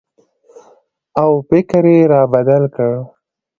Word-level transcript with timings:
او 1.21 1.31
فکر 1.49 1.83
یې 1.93 1.99
را 2.11 2.21
بدل 2.33 2.63
کړ 2.75 2.91